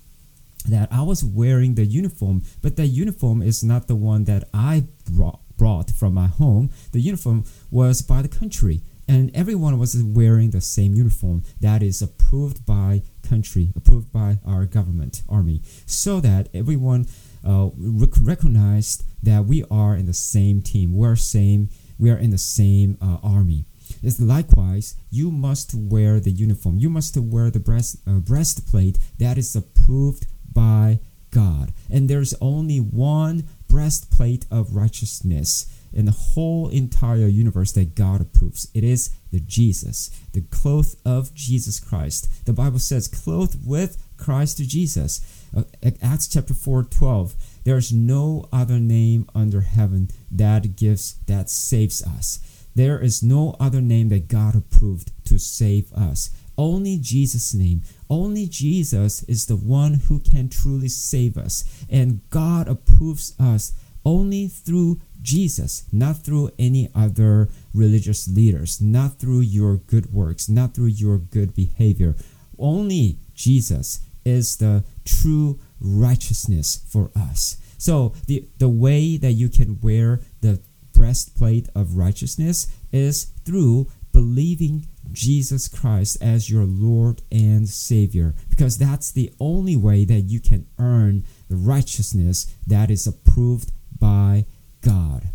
that 0.68 0.88
I 0.92 1.02
was 1.02 1.24
wearing 1.24 1.74
the 1.74 1.84
uniform, 1.84 2.42
but 2.62 2.76
the 2.76 2.86
uniform 2.86 3.42
is 3.42 3.62
not 3.62 3.88
the 3.88 3.96
one 3.96 4.24
that 4.24 4.48
I 4.52 4.84
brought 5.10 5.40
brought 5.56 5.90
from 5.90 6.14
my 6.14 6.26
home. 6.26 6.70
The 6.92 7.00
uniform 7.00 7.44
was 7.70 8.02
by 8.02 8.22
the 8.22 8.28
country, 8.28 8.82
and 9.08 9.34
everyone 9.34 9.78
was 9.78 10.02
wearing 10.02 10.50
the 10.50 10.60
same 10.60 10.94
uniform 10.94 11.44
that 11.60 11.82
is 11.82 12.02
approved 12.02 12.66
by 12.66 13.02
country, 13.22 13.72
approved 13.74 14.12
by 14.12 14.38
our 14.46 14.66
government, 14.66 15.22
army, 15.28 15.62
so 15.86 16.20
that 16.20 16.48
everyone 16.52 17.06
uh, 17.46 17.70
rec- 17.76 18.20
recognized 18.20 19.04
that 19.22 19.44
we 19.46 19.64
are 19.70 19.96
in 19.96 20.06
the 20.06 20.12
same 20.12 20.60
team. 20.60 20.96
We 20.96 21.06
are 21.06 21.16
same. 21.16 21.70
We 21.98 22.10
are 22.10 22.18
in 22.18 22.30
the 22.30 22.38
same 22.38 22.98
uh, 23.00 23.18
army. 23.22 23.64
It's 24.02 24.20
likewise, 24.20 24.96
you 25.10 25.30
must 25.30 25.74
wear 25.74 26.20
the 26.20 26.30
uniform. 26.30 26.78
You 26.78 26.90
must 26.90 27.16
wear 27.16 27.50
the 27.50 27.60
breast 27.60 27.96
uh, 28.06 28.18
breastplate 28.18 28.98
that 29.18 29.38
is 29.38 29.54
approved 29.54 30.26
by 30.56 31.00
God. 31.30 31.74
And 31.90 32.08
there's 32.08 32.34
only 32.40 32.78
one 32.78 33.44
breastplate 33.68 34.46
of 34.50 34.74
righteousness 34.74 35.66
in 35.92 36.06
the 36.06 36.12
whole 36.12 36.68
entire 36.68 37.26
universe 37.26 37.72
that 37.72 37.94
God 37.94 38.22
approves. 38.22 38.68
It 38.72 38.82
is 38.82 39.10
the 39.30 39.40
Jesus, 39.40 40.10
the 40.32 40.40
cloth 40.40 40.96
of 41.04 41.34
Jesus 41.34 41.78
Christ. 41.78 42.46
The 42.46 42.54
Bible 42.54 42.78
says, 42.78 43.06
clothed 43.06 43.66
with 43.66 44.02
Christ 44.16 44.56
to 44.56 44.66
Jesus. 44.66 45.20
Uh, 45.54 45.64
Acts 46.02 46.26
chapter 46.26 46.54
4 46.54 46.84
12. 46.84 47.34
There's 47.64 47.92
no 47.92 48.48
other 48.50 48.78
name 48.78 49.28
under 49.34 49.60
heaven 49.60 50.08
that 50.30 50.76
gives, 50.76 51.16
that 51.26 51.50
saves 51.50 52.02
us. 52.02 52.40
There 52.74 52.98
is 52.98 53.22
no 53.22 53.56
other 53.60 53.80
name 53.82 54.08
that 54.08 54.28
God 54.28 54.54
approved 54.54 55.12
to 55.26 55.38
save 55.38 55.92
us. 55.92 56.30
Only 56.58 56.98
Jesus' 56.98 57.54
name. 57.54 57.82
Only 58.08 58.46
Jesus 58.46 59.22
is 59.24 59.46
the 59.46 59.56
one 59.56 59.94
who 59.94 60.20
can 60.20 60.48
truly 60.48 60.88
save 60.88 61.36
us. 61.36 61.64
And 61.90 62.20
God 62.30 62.68
approves 62.68 63.34
us 63.38 63.72
only 64.04 64.46
through 64.46 65.00
Jesus, 65.20 65.84
not 65.92 66.18
through 66.18 66.50
any 66.58 66.88
other 66.94 67.48
religious 67.74 68.28
leaders, 68.28 68.80
not 68.80 69.18
through 69.18 69.40
your 69.40 69.76
good 69.76 70.12
works, 70.12 70.48
not 70.48 70.74
through 70.74 70.86
your 70.86 71.18
good 71.18 71.54
behavior. 71.54 72.14
Only 72.58 73.18
Jesus 73.34 74.00
is 74.24 74.56
the 74.56 74.84
true 75.04 75.58
righteousness 75.80 76.84
for 76.88 77.10
us. 77.16 77.56
So 77.78 78.14
the 78.26 78.48
the 78.58 78.68
way 78.68 79.16
that 79.16 79.32
you 79.32 79.48
can 79.48 79.80
wear 79.80 80.20
the 80.40 80.60
breastplate 80.94 81.68
of 81.74 81.96
righteousness 81.96 82.68
is 82.92 83.26
through 83.44 83.88
believing 84.12 84.86
Jesus 85.12 85.68
Christ 85.68 86.18
as 86.20 86.50
your 86.50 86.64
Lord 86.64 87.22
and 87.30 87.68
Savior, 87.68 88.34
because 88.48 88.78
that's 88.78 89.10
the 89.10 89.32
only 89.40 89.76
way 89.76 90.04
that 90.04 90.22
you 90.22 90.40
can 90.40 90.66
earn 90.78 91.24
the 91.48 91.56
righteousness 91.56 92.52
that 92.66 92.90
is 92.90 93.06
approved 93.06 93.72
by 93.98 94.46
God. 94.80 95.28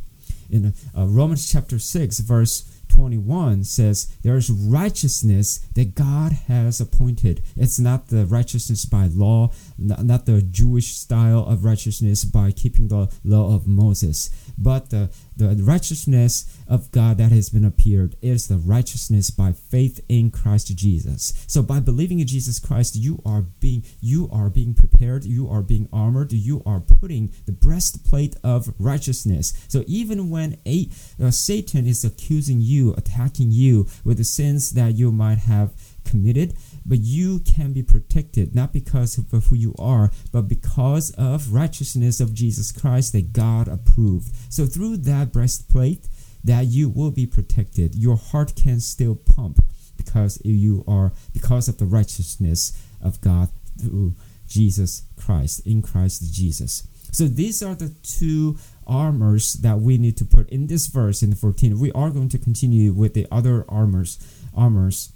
In 0.49 0.73
uh, 0.97 1.05
Romans 1.07 1.49
chapter 1.49 1.79
6, 1.79 2.19
verse 2.19 2.69
21 2.91 3.63
says 3.63 4.07
there's 4.21 4.49
righteousness 4.49 5.59
that 5.75 5.95
God 5.95 6.33
has 6.47 6.81
appointed. 6.81 7.41
It's 7.55 7.79
not 7.79 8.07
the 8.07 8.25
righteousness 8.25 8.85
by 8.85 9.07
law, 9.07 9.51
not 9.77 10.25
the 10.25 10.41
Jewish 10.41 10.95
style 10.95 11.45
of 11.45 11.63
righteousness 11.63 12.25
by 12.25 12.51
keeping 12.51 12.89
the 12.89 13.09
law 13.23 13.55
of 13.55 13.65
Moses, 13.65 14.29
but 14.57 14.89
the, 14.89 15.09
the 15.37 15.55
righteousness 15.63 16.45
of 16.71 16.89
God 16.91 17.17
that 17.17 17.33
has 17.33 17.49
been 17.49 17.65
appeared 17.65 18.15
is 18.21 18.47
the 18.47 18.55
righteousness 18.55 19.29
by 19.29 19.51
faith 19.51 19.99
in 20.07 20.31
Christ 20.31 20.73
Jesus. 20.77 21.33
So 21.45 21.61
by 21.61 21.81
believing 21.81 22.21
in 22.21 22.27
Jesus 22.27 22.59
Christ, 22.59 22.95
you 22.95 23.21
are 23.25 23.41
being 23.41 23.83
you 23.99 24.29
are 24.31 24.49
being 24.49 24.73
prepared, 24.73 25.25
you 25.25 25.49
are 25.49 25.61
being 25.61 25.89
armored, 25.91 26.31
you 26.31 26.63
are 26.65 26.79
putting 26.79 27.33
the 27.45 27.51
breastplate 27.51 28.37
of 28.41 28.73
righteousness. 28.79 29.53
So 29.67 29.83
even 29.85 30.29
when 30.29 30.57
a, 30.65 30.87
uh, 31.21 31.31
Satan 31.31 31.85
is 31.85 32.05
accusing 32.05 32.61
you, 32.61 32.93
attacking 32.93 33.51
you 33.51 33.87
with 34.05 34.17
the 34.17 34.23
sins 34.23 34.71
that 34.71 34.95
you 34.95 35.11
might 35.11 35.39
have 35.39 35.73
committed, 36.05 36.53
but 36.85 36.99
you 36.99 37.39
can 37.39 37.73
be 37.73 37.83
protected 37.83 38.55
not 38.55 38.73
because 38.73 39.17
of 39.17 39.45
who 39.45 39.55
you 39.55 39.75
are, 39.77 40.11
but 40.31 40.47
because 40.47 41.11
of 41.11 41.53
righteousness 41.53 42.19
of 42.19 42.33
Jesus 42.33 42.71
Christ 42.71 43.13
that 43.13 43.33
God 43.33 43.67
approved. 43.67 44.31
So 44.49 44.65
through 44.65 44.97
that 44.97 45.31
breastplate, 45.31 46.07
that 46.43 46.65
you 46.65 46.89
will 46.89 47.11
be 47.11 47.25
protected. 47.25 47.95
Your 47.95 48.17
heart 48.17 48.55
can 48.55 48.79
still 48.79 49.15
pump 49.15 49.63
because 49.97 50.41
you 50.43 50.83
are 50.87 51.13
because 51.33 51.67
of 51.67 51.77
the 51.77 51.85
righteousness 51.85 52.77
of 53.01 53.21
God 53.21 53.49
through 53.79 54.15
Jesus 54.47 55.03
Christ 55.15 55.65
in 55.65 55.81
Christ 55.81 56.33
Jesus. 56.33 56.87
So 57.11 57.27
these 57.27 57.61
are 57.61 57.75
the 57.75 57.93
two 58.03 58.57
armors 58.87 59.53
that 59.55 59.79
we 59.79 59.97
need 59.97 60.17
to 60.17 60.25
put 60.25 60.49
in 60.49 60.67
this 60.67 60.87
verse 60.87 61.21
in 61.21 61.29
the 61.29 61.35
14. 61.35 61.79
We 61.79 61.91
are 61.91 62.09
going 62.09 62.29
to 62.29 62.37
continue 62.37 62.93
with 62.93 63.13
the 63.13 63.27
other 63.31 63.65
armors 63.69 64.19
armors 64.55 65.13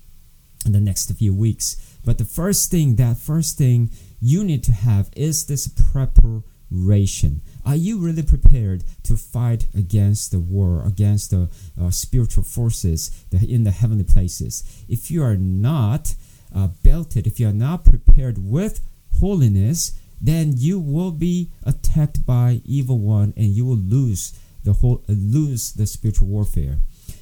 in 0.65 0.71
the 0.71 0.79
next 0.79 1.11
few 1.11 1.33
weeks. 1.33 1.97
But 2.03 2.17
the 2.17 2.25
first 2.25 2.71
thing, 2.71 2.95
that 2.95 3.17
first 3.17 3.57
thing 3.57 3.91
you 4.21 4.43
need 4.43 4.63
to 4.65 4.71
have 4.71 5.09
is 5.15 5.45
this 5.45 5.67
preparation. 5.67 6.43
Are 7.65 7.75
you 7.75 7.99
really 7.99 8.23
prepared 8.23 8.83
to 9.03 9.15
fight 9.15 9.67
against 9.73 10.31
the 10.31 10.39
war, 10.39 10.83
against 10.85 11.31
the 11.31 11.49
uh, 11.79 11.89
spiritual 11.91 12.43
forces 12.43 13.25
in 13.31 13.63
the 13.63 13.71
heavenly 13.71 14.03
places? 14.03 14.63
If 14.87 15.09
you 15.09 15.23
are 15.23 15.37
not 15.37 16.15
uh, 16.53 16.67
belted, 16.83 17.27
if 17.27 17.39
you 17.39 17.47
are 17.47 17.53
not 17.53 17.85
prepared 17.85 18.37
with 18.37 18.81
holiness, 19.19 19.93
then 20.21 20.53
you 20.55 20.79
will 20.79 21.11
be 21.11 21.51
attacked 21.63 22.25
by 22.25 22.61
evil 22.65 22.99
one, 22.99 23.33
and 23.35 23.47
you 23.47 23.65
will 23.65 23.77
lose 23.77 24.37
the 24.63 24.73
whole, 24.73 25.03
uh, 25.09 25.13
lose 25.13 25.73
the 25.73 25.85
spiritual 25.85 26.27
warfare. 26.27 26.79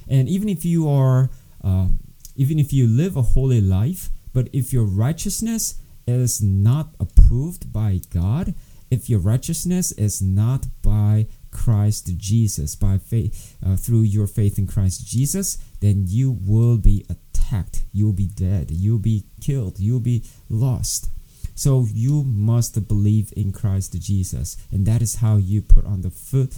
And 0.08 0.28
even 0.28 0.48
if 0.48 0.64
you 0.64 0.88
are 0.88 1.30
uh, 1.62 1.88
even 2.36 2.58
if 2.58 2.72
you 2.72 2.86
live 2.86 3.16
a 3.16 3.22
holy 3.22 3.60
life, 3.60 4.10
but 4.32 4.48
if 4.52 4.72
your 4.72 4.84
righteousness 4.84 5.76
is 6.06 6.42
not 6.42 6.94
approved 7.00 7.72
by 7.72 8.00
God, 8.10 8.54
if 8.94 9.10
your 9.10 9.18
righteousness 9.18 9.92
is 9.92 10.22
not 10.22 10.66
by 10.80 11.26
Christ 11.50 12.16
Jesus, 12.16 12.76
by 12.76 12.98
faith 12.98 13.56
uh, 13.64 13.76
through 13.76 14.02
your 14.02 14.26
faith 14.26 14.58
in 14.58 14.66
Christ 14.66 15.06
Jesus, 15.06 15.58
then 15.80 16.04
you 16.06 16.38
will 16.46 16.78
be 16.78 17.04
attacked. 17.10 17.82
You'll 17.92 18.12
be 18.12 18.28
dead. 18.28 18.70
You'll 18.70 18.98
be 18.98 19.24
killed. 19.40 19.78
You'll 19.78 20.00
be 20.00 20.22
lost. 20.48 21.10
So 21.54 21.86
you 21.92 22.22
must 22.24 22.88
believe 22.88 23.32
in 23.36 23.52
Christ 23.52 24.00
Jesus, 24.00 24.56
and 24.72 24.86
that 24.86 25.02
is 25.02 25.16
how 25.16 25.36
you 25.36 25.60
put 25.60 25.84
on 25.84 26.02
the 26.02 26.10
foot 26.10 26.54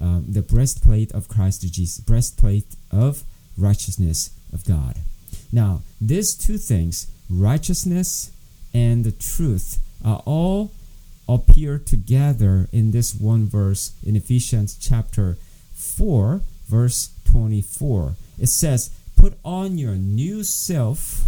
um, 0.00 0.24
the 0.26 0.42
breastplate 0.42 1.12
of 1.12 1.28
Christ 1.28 1.60
Jesus, 1.72 1.98
breastplate 1.98 2.74
of 2.90 3.22
righteousness 3.58 4.30
of 4.52 4.64
God. 4.64 4.96
Now, 5.52 5.82
these 6.00 6.34
two 6.34 6.56
things, 6.56 7.06
righteousness 7.28 8.30
and 8.72 9.04
the 9.04 9.12
truth, 9.12 9.78
are 10.02 10.22
all 10.24 10.72
appear 11.34 11.78
together 11.78 12.68
in 12.72 12.90
this 12.90 13.14
one 13.14 13.46
verse 13.46 13.92
in 14.04 14.16
Ephesians 14.16 14.76
chapter 14.76 15.38
4, 15.74 16.40
verse 16.66 17.10
24. 17.24 18.14
It 18.38 18.48
says, 18.48 18.90
Put 19.16 19.34
on 19.44 19.78
your 19.78 19.94
new 19.94 20.42
self 20.42 21.24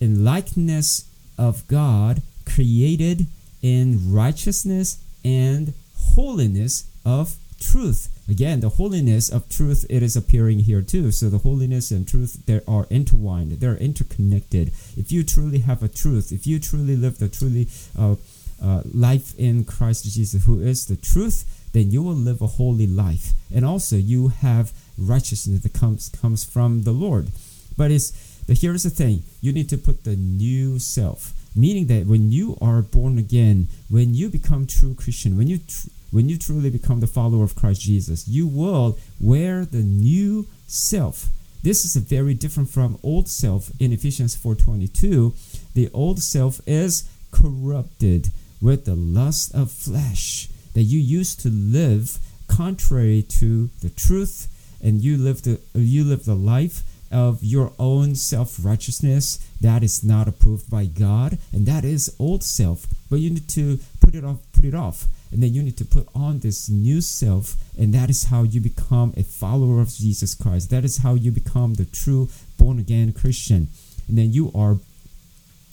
in 0.00 0.24
likeness 0.24 1.04
of 1.36 1.66
God, 1.68 2.22
created 2.44 3.26
in 3.62 4.12
righteousness 4.12 5.02
and 5.24 5.74
holiness 6.14 6.84
of 7.04 7.36
truth. 7.60 8.08
Again, 8.28 8.60
the 8.60 8.68
holiness 8.70 9.28
of 9.28 9.48
truth 9.48 9.84
it 9.90 10.02
is 10.02 10.16
appearing 10.16 10.60
here 10.60 10.82
too. 10.82 11.10
So 11.10 11.28
the 11.28 11.38
holiness 11.38 11.90
and 11.90 12.06
truth 12.06 12.46
they 12.46 12.60
are 12.68 12.86
intertwined. 12.88 13.52
They're 13.52 13.76
interconnected. 13.76 14.68
If 14.96 15.10
you 15.10 15.24
truly 15.24 15.58
have 15.60 15.82
a 15.82 15.88
truth, 15.88 16.30
if 16.30 16.46
you 16.46 16.58
truly 16.58 16.96
live 16.96 17.18
the 17.18 17.28
truly 17.28 17.68
uh, 17.98 18.14
uh, 18.62 18.82
life 18.92 19.34
in 19.38 19.64
Christ 19.64 20.04
Jesus, 20.04 20.44
who 20.44 20.60
is 20.60 20.86
the 20.86 20.96
truth, 20.96 21.44
then 21.72 21.90
you 21.90 22.02
will 22.02 22.14
live 22.14 22.42
a 22.42 22.46
holy 22.46 22.86
life, 22.86 23.32
and 23.54 23.64
also 23.64 23.96
you 23.96 24.28
have 24.28 24.72
righteousness 24.98 25.60
that 25.60 25.72
comes 25.72 26.08
comes 26.08 26.44
from 26.44 26.82
the 26.82 26.92
Lord. 26.92 27.28
But 27.76 27.90
it's 27.90 28.12
but 28.46 28.58
here's 28.58 28.82
the 28.82 28.90
thing: 28.90 29.22
you 29.40 29.52
need 29.52 29.68
to 29.68 29.78
put 29.78 30.04
the 30.04 30.16
new 30.16 30.78
self, 30.78 31.32
meaning 31.54 31.86
that 31.86 32.06
when 32.06 32.32
you 32.32 32.58
are 32.60 32.82
born 32.82 33.18
again, 33.18 33.68
when 33.88 34.14
you 34.14 34.28
become 34.28 34.66
true 34.66 34.94
Christian, 34.94 35.36
when 35.36 35.48
you 35.48 35.58
tr- 35.58 35.88
when 36.10 36.28
you 36.28 36.36
truly 36.36 36.70
become 36.70 37.00
the 37.00 37.06
follower 37.06 37.44
of 37.44 37.54
Christ 37.54 37.82
Jesus, 37.82 38.26
you 38.26 38.46
will 38.46 38.98
wear 39.20 39.64
the 39.64 39.82
new 39.82 40.46
self. 40.66 41.28
This 41.62 41.84
is 41.84 41.94
very 41.96 42.34
different 42.34 42.70
from 42.70 42.98
old 43.02 43.28
self 43.28 43.70
in 43.78 43.92
Ephesians 43.92 44.34
4:22. 44.34 45.34
The 45.74 45.88
old 45.92 46.20
self 46.20 46.60
is 46.66 47.04
corrupted 47.30 48.30
with 48.60 48.84
the 48.84 48.94
lust 48.94 49.54
of 49.54 49.70
flesh 49.70 50.48
that 50.74 50.82
you 50.82 50.98
used 50.98 51.40
to 51.40 51.48
live 51.48 52.18
contrary 52.48 53.22
to 53.22 53.68
the 53.80 53.90
truth 53.90 54.48
and 54.82 55.02
you 55.02 55.16
live 55.16 55.42
the 55.42 55.60
you 55.74 56.04
live 56.04 56.24
the 56.24 56.34
life 56.34 56.82
of 57.12 57.42
your 57.42 57.72
own 57.78 58.14
self-righteousness 58.14 59.38
that 59.60 59.82
is 59.82 60.04
not 60.04 60.28
approved 60.28 60.70
by 60.70 60.84
God 60.84 61.38
and 61.52 61.66
that 61.66 61.84
is 61.84 62.14
old 62.20 62.44
self. 62.44 62.86
But 63.10 63.16
you 63.16 63.30
need 63.30 63.48
to 63.50 63.80
put 64.00 64.14
it 64.14 64.24
off 64.24 64.38
put 64.52 64.64
it 64.64 64.74
off. 64.74 65.06
And 65.32 65.42
then 65.42 65.54
you 65.54 65.62
need 65.62 65.76
to 65.76 65.84
put 65.84 66.08
on 66.14 66.40
this 66.40 66.68
new 66.68 67.00
self 67.00 67.56
and 67.78 67.92
that 67.94 68.10
is 68.10 68.24
how 68.24 68.42
you 68.42 68.60
become 68.60 69.12
a 69.16 69.22
follower 69.22 69.80
of 69.80 69.88
Jesus 69.94 70.34
Christ. 70.34 70.70
That 70.70 70.84
is 70.84 70.98
how 70.98 71.14
you 71.14 71.30
become 71.30 71.74
the 71.74 71.84
true 71.84 72.28
born 72.58 72.78
again 72.78 73.12
Christian. 73.12 73.68
And 74.08 74.18
then 74.18 74.32
you 74.32 74.50
are 74.54 74.78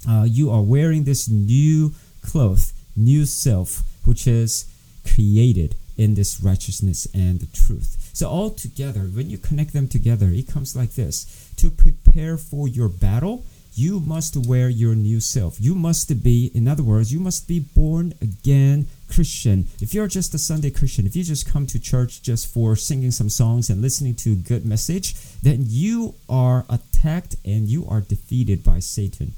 uh, 0.08 0.26
you 0.28 0.52
are 0.52 0.62
wearing 0.62 1.04
this 1.04 1.28
new 1.28 1.94
cloth 2.22 2.74
new 2.98 3.26
self 3.26 3.84
which 4.04 4.26
is 4.26 4.66
created 5.06 5.76
in 5.98 6.14
this 6.14 6.42
righteousness 6.42 7.08
and 7.14 7.40
the 7.40 7.48
truth. 7.48 8.12
So, 8.14 8.30
all 8.30 8.52
together, 8.52 9.02
when 9.02 9.30
you 9.30 9.38
connect 9.38 9.74
them 9.74 9.88
together, 9.88 10.30
it 10.32 10.48
comes 10.48 10.76
like 10.76 10.92
this 10.92 11.52
To 11.58 11.70
prepare 11.70 12.38
for 12.38 12.68
your 12.68 12.90
battle, 12.90 13.44
you 13.74 14.00
must 14.00 14.36
wear 14.36 14.70
your 14.70 14.96
new 14.96 15.20
self. 15.20 15.62
You 15.62 15.76
must 15.76 16.24
be, 16.24 16.52
in 16.56 16.68
other 16.68 16.84
words, 16.84 17.14
you 17.14 17.20
must 17.20 17.48
be 17.48 17.60
born 17.60 18.14
again 18.22 18.88
Christian. 19.08 19.68
If 19.80 19.94
you're 19.94 20.08
just 20.08 20.34
a 20.34 20.40
Sunday 20.40 20.72
Christian, 20.72 21.06
if 21.06 21.16
you 21.16 21.24
just 21.24 21.52
come 21.52 21.68
to 21.68 21.80
church 21.80 22.24
just 22.24 22.52
for 22.52 22.76
singing 22.76 23.12
some 23.12 23.30
songs 23.30 23.70
and 23.70 23.82
listening 23.82 24.16
to 24.16 24.32
a 24.32 24.36
good 24.36 24.66
message, 24.66 25.14
then 25.44 25.66
you 25.68 26.16
are 26.28 26.66
attacked 26.70 27.36
and 27.46 27.68
you 27.68 27.86
are 27.88 28.02
defeated 28.02 28.64
by 28.64 28.80
Satan. 28.80 29.34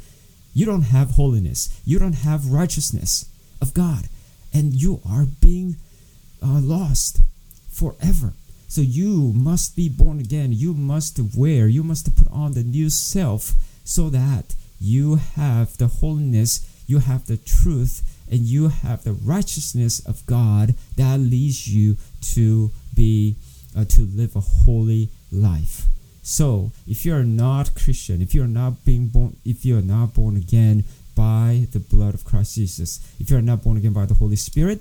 You 0.53 0.65
don't 0.65 0.83
have 0.83 1.11
holiness, 1.11 1.81
you 1.85 1.99
don't 1.99 2.23
have 2.23 2.51
righteousness 2.51 3.25
of 3.61 3.73
God, 3.73 4.07
and 4.53 4.73
you 4.73 5.01
are 5.07 5.25
being 5.25 5.75
uh, 6.41 6.59
lost 6.59 7.21
forever. 7.71 8.33
So 8.67 8.81
you 8.81 9.33
must 9.33 9.75
be 9.75 9.89
born 9.89 10.19
again. 10.19 10.53
You 10.53 10.73
must 10.73 11.19
wear, 11.35 11.67
you 11.67 11.83
must 11.83 12.15
put 12.15 12.31
on 12.31 12.53
the 12.53 12.63
new 12.63 12.89
self 12.89 13.53
so 13.83 14.09
that 14.09 14.55
you 14.79 15.15
have 15.35 15.77
the 15.77 15.87
holiness, 15.87 16.65
you 16.87 16.99
have 16.99 17.25
the 17.25 17.37
truth, 17.37 18.03
and 18.29 18.41
you 18.41 18.69
have 18.69 19.03
the 19.03 19.13
righteousness 19.13 19.99
of 20.05 20.25
God 20.25 20.75
that 20.95 21.19
leads 21.19 21.67
you 21.67 21.97
to 22.21 22.71
be 22.95 23.35
uh, 23.75 23.85
to 23.85 24.01
live 24.01 24.35
a 24.35 24.39
holy 24.39 25.09
life. 25.31 25.85
So, 26.21 26.71
if 26.87 27.05
you 27.05 27.15
are 27.15 27.23
not 27.23 27.73
Christian, 27.73 28.21
if 28.21 28.35
you 28.35 28.43
are 28.43 28.47
not 28.47 28.85
being 28.85 29.07
born, 29.07 29.37
if 29.45 29.65
you 29.65 29.77
are 29.77 29.81
not 29.81 30.13
born 30.13 30.37
again 30.37 30.83
by 31.19 31.67
the 31.73 31.79
blood 31.81 32.13
of 32.13 32.23
Christ 32.23 32.55
Jesus, 32.55 33.01
if 33.19 33.29
you 33.29 33.35
are 33.35 33.41
not 33.41 33.61
born 33.61 33.75
again 33.75 33.91
by 33.91 34.05
the 34.05 34.13
Holy 34.13 34.37
Spirit, 34.37 34.79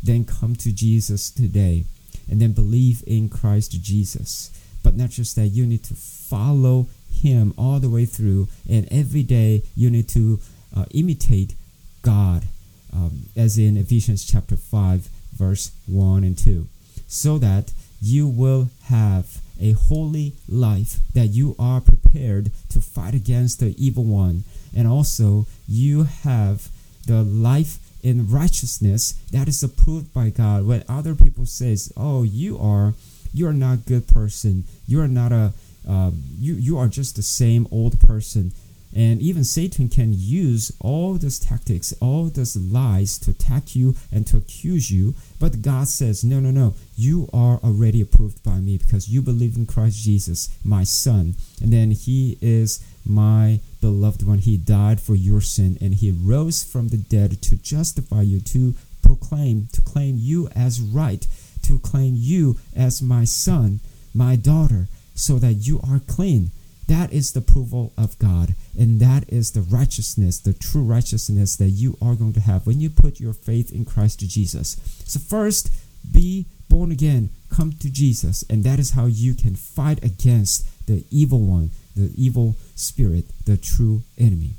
then 0.00 0.24
come 0.24 0.54
to 0.54 0.70
Jesus 0.70 1.32
today 1.32 1.84
and 2.30 2.40
then 2.40 2.52
believe 2.52 3.02
in 3.08 3.28
Christ 3.28 3.72
Jesus. 3.82 4.52
But 4.84 4.94
not 4.94 5.10
just 5.10 5.34
that, 5.34 5.48
you 5.48 5.66
need 5.66 5.82
to 5.84 5.94
follow 5.94 6.86
Him 7.12 7.52
all 7.58 7.80
the 7.80 7.90
way 7.90 8.04
through, 8.04 8.46
and 8.68 8.86
every 8.92 9.24
day 9.24 9.64
you 9.74 9.90
need 9.90 10.08
to 10.10 10.38
uh, 10.76 10.84
imitate 10.92 11.54
God, 12.02 12.44
um, 12.92 13.24
as 13.34 13.58
in 13.58 13.76
Ephesians 13.76 14.24
chapter 14.24 14.56
5, 14.56 15.08
verse 15.36 15.72
1 15.88 16.22
and 16.22 16.38
2, 16.38 16.68
so 17.08 17.36
that 17.38 17.72
you 18.00 18.28
will 18.28 18.70
have 18.84 19.40
a 19.60 19.72
holy 19.72 20.34
life, 20.48 20.98
that 21.14 21.26
you 21.26 21.54
are 21.58 21.80
prepared 21.80 22.52
to 22.68 22.80
fight 22.80 23.14
against 23.14 23.58
the 23.58 23.74
evil 23.76 24.04
one, 24.04 24.44
and 24.74 24.88
also 24.88 25.46
you 25.70 26.04
have 26.24 26.68
the 27.06 27.22
life 27.22 27.78
in 28.02 28.28
righteousness 28.28 29.12
that 29.30 29.48
is 29.48 29.62
approved 29.62 30.12
by 30.12 30.30
God. 30.30 30.66
When 30.66 30.84
other 30.88 31.14
people 31.14 31.46
says, 31.46 31.92
"Oh, 31.96 32.24
you 32.24 32.58
are, 32.58 32.94
you 33.32 33.46
are 33.46 33.52
not 33.52 33.86
good 33.86 34.08
person. 34.08 34.64
You 34.86 35.00
are 35.00 35.08
not 35.08 35.32
a, 35.32 35.52
um, 35.86 36.22
you 36.38 36.54
you 36.54 36.76
are 36.76 36.88
just 36.88 37.16
the 37.16 37.22
same 37.22 37.68
old 37.70 38.00
person." 38.00 38.52
And 38.92 39.22
even 39.22 39.44
Satan 39.44 39.88
can 39.88 40.12
use 40.12 40.72
all 40.80 41.14
those 41.14 41.38
tactics, 41.38 41.94
all 42.00 42.24
those 42.24 42.56
lies 42.56 43.18
to 43.20 43.30
attack 43.30 43.76
you 43.76 43.94
and 44.10 44.26
to 44.26 44.36
accuse 44.36 44.90
you. 44.90 45.14
But 45.38 45.62
God 45.62 45.86
says, 45.86 46.24
no, 46.24 46.40
no, 46.40 46.50
no. 46.50 46.74
You 46.96 47.28
are 47.32 47.60
already 47.62 48.00
approved 48.00 48.42
by 48.42 48.58
me 48.58 48.78
because 48.78 49.08
you 49.08 49.22
believe 49.22 49.56
in 49.56 49.66
Christ 49.66 50.02
Jesus, 50.02 50.48
my 50.64 50.82
son. 50.82 51.36
And 51.62 51.72
then 51.72 51.92
he 51.92 52.36
is 52.40 52.84
my 53.04 53.60
beloved 53.80 54.26
one. 54.26 54.38
He 54.38 54.56
died 54.56 55.00
for 55.00 55.14
your 55.14 55.40
sin 55.40 55.78
and 55.80 55.94
he 55.94 56.10
rose 56.10 56.62
from 56.62 56.88
the 56.88 56.96
dead 56.96 57.42
to 57.42 57.56
justify 57.56 58.22
you, 58.22 58.40
to 58.40 58.74
proclaim, 59.02 59.68
to 59.72 59.80
claim 59.80 60.16
you 60.18 60.48
as 60.54 60.80
right, 60.80 61.26
to 61.62 61.78
claim 61.78 62.14
you 62.16 62.58
as 62.74 63.02
my 63.02 63.24
son, 63.24 63.80
my 64.14 64.36
daughter, 64.36 64.88
so 65.14 65.38
that 65.38 65.54
you 65.54 65.80
are 65.88 66.00
clean 66.06 66.50
that 66.90 67.12
is 67.12 67.30
the 67.30 67.38
approval 67.38 67.92
of 67.96 68.18
God, 68.18 68.56
and 68.76 68.98
that 68.98 69.32
is 69.32 69.52
the 69.52 69.60
righteousness, 69.60 70.40
the 70.40 70.52
true 70.52 70.82
righteousness 70.82 71.54
that 71.54 71.68
you 71.68 71.96
are 72.02 72.16
going 72.16 72.32
to 72.32 72.40
have 72.40 72.66
when 72.66 72.80
you 72.80 72.90
put 72.90 73.20
your 73.20 73.32
faith 73.32 73.70
in 73.70 73.84
Christ 73.84 74.18
Jesus. 74.18 74.76
So, 75.06 75.20
first, 75.20 75.70
be 76.10 76.46
born 76.68 76.90
again, 76.90 77.30
come 77.48 77.74
to 77.74 77.88
Jesus, 77.90 78.44
and 78.50 78.64
that 78.64 78.80
is 78.80 78.90
how 78.90 79.06
you 79.06 79.34
can 79.34 79.54
fight 79.54 80.02
against 80.02 80.66
the 80.90 81.04
evil 81.10 81.40
one, 81.40 81.70
the 81.94 82.10
evil 82.16 82.56
spirit, 82.74 83.24
the 83.46 83.56
true 83.56 84.02
enemy. 84.18 84.54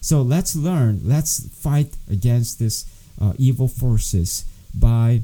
So, 0.00 0.22
let's 0.22 0.56
learn, 0.56 1.00
let's 1.04 1.48
fight 1.48 1.96
against 2.10 2.58
this 2.58 2.84
uh, 3.20 3.32
evil 3.38 3.68
forces 3.68 4.44
by 4.74 5.22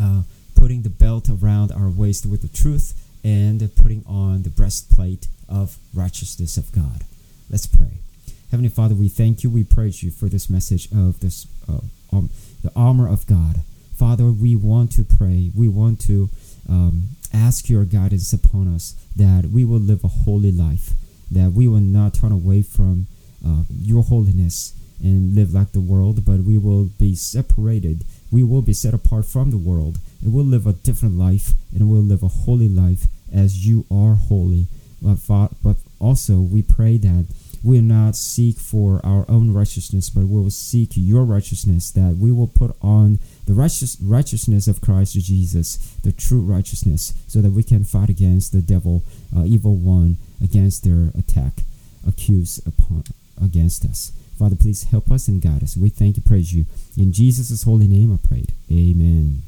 uh, 0.00 0.22
putting 0.54 0.82
the 0.82 0.90
belt 0.90 1.28
around 1.30 1.72
our 1.72 1.88
waist 1.88 2.26
with 2.26 2.42
the 2.42 2.48
truth 2.48 2.94
and 3.22 3.58
putting 3.76 4.02
on 4.06 4.42
the 4.42 4.50
breastplate 4.50 5.26
of 5.48 5.76
righteousness 5.94 6.56
of 6.56 6.72
God. 6.72 7.04
Let's 7.50 7.66
pray. 7.66 7.98
Heavenly 8.50 8.70
Father, 8.70 8.94
we 8.94 9.08
thank 9.08 9.44
you, 9.44 9.50
we 9.50 9.64
praise 9.64 10.02
you 10.02 10.10
for 10.10 10.26
this 10.26 10.48
message 10.48 10.90
of 10.90 11.20
this 11.20 11.46
uh, 11.68 11.80
um, 12.12 12.30
the 12.62 12.72
armor 12.74 13.08
of 13.08 13.26
God. 13.26 13.60
Father, 13.96 14.24
we 14.30 14.56
want 14.56 14.92
to 14.92 15.04
pray. 15.04 15.50
We 15.54 15.68
want 15.68 16.00
to 16.02 16.30
um, 16.68 17.10
ask 17.32 17.68
your 17.68 17.84
guidance 17.84 18.32
upon 18.32 18.72
us 18.74 18.94
that 19.16 19.50
we 19.52 19.64
will 19.64 19.78
live 19.78 20.04
a 20.04 20.08
holy 20.08 20.52
life, 20.52 20.90
that 21.30 21.52
we 21.52 21.68
will 21.68 21.80
not 21.80 22.14
turn 22.14 22.32
away 22.32 22.62
from 22.62 23.06
uh, 23.46 23.62
your 23.70 24.02
holiness 24.02 24.74
and 25.02 25.34
live 25.34 25.54
like 25.54 25.72
the 25.72 25.80
world, 25.80 26.24
but 26.24 26.40
we 26.40 26.58
will 26.58 26.84
be 26.98 27.14
separated. 27.14 28.04
We 28.30 28.42
will 28.42 28.62
be 28.62 28.72
set 28.72 28.94
apart 28.94 29.24
from 29.26 29.50
the 29.50 29.58
world, 29.58 29.98
and 30.22 30.32
we'll 30.32 30.44
live 30.44 30.66
a 30.66 30.72
different 30.72 31.16
life, 31.16 31.52
and 31.74 31.90
we'll 31.90 32.02
live 32.02 32.22
a 32.22 32.28
holy 32.28 32.68
life 32.68 33.06
as 33.32 33.66
you 33.66 33.86
are 33.90 34.14
holy 34.14 34.66
but, 35.02 35.50
but 35.62 35.76
also 35.98 36.40
we 36.40 36.62
pray 36.62 36.96
that 36.98 37.26
we 37.62 37.76
will 37.76 37.84
not 37.84 38.16
seek 38.16 38.56
for 38.56 39.00
our 39.04 39.24
own 39.28 39.52
righteousness, 39.52 40.08
but 40.08 40.24
we 40.24 40.40
will 40.40 40.50
seek 40.50 40.90
your 40.94 41.24
righteousness, 41.24 41.90
that 41.92 42.16
we 42.18 42.32
will 42.32 42.46
put 42.46 42.74
on 42.80 43.18
the 43.50 43.56
righteous, 43.56 43.96
righteousness 44.00 44.68
of 44.68 44.80
Christ 44.80 45.14
Jesus, 45.14 45.76
the 46.04 46.12
true 46.12 46.40
righteousness, 46.40 47.12
so 47.26 47.40
that 47.40 47.50
we 47.50 47.64
can 47.64 47.82
fight 47.82 48.08
against 48.08 48.52
the 48.52 48.62
devil, 48.62 49.02
uh, 49.36 49.42
evil 49.44 49.74
one, 49.74 50.18
against 50.40 50.84
their 50.84 51.10
attack, 51.18 51.64
accuse 52.06 52.60
upon 52.64 53.02
against 53.42 53.84
us. 53.84 54.12
Father, 54.38 54.54
please 54.54 54.84
help 54.84 55.10
us 55.10 55.26
and 55.26 55.42
guide 55.42 55.64
us. 55.64 55.76
We 55.76 55.88
thank 55.88 56.16
you, 56.16 56.22
praise 56.22 56.52
you. 56.52 56.66
In 56.96 57.12
Jesus' 57.12 57.64
holy 57.64 57.88
name 57.88 58.14
I 58.14 58.24
prayed. 58.24 58.52
Amen. 58.70 59.42